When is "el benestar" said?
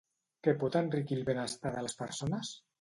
1.19-1.77